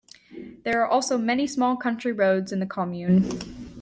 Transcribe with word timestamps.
There 0.63 0.81
are 0.81 0.87
also 0.87 1.15
many 1.19 1.45
small 1.45 1.77
country 1.77 2.11
roads 2.11 2.51
in 2.51 2.59
the 2.59 2.65
commune. 2.65 3.29